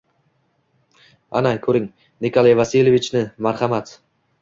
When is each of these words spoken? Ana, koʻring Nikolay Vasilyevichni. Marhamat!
Ana, 1.41 1.53
koʻring 1.67 1.87
Nikolay 2.27 2.59
Vasilyevichni. 2.65 3.27
Marhamat! 3.49 3.99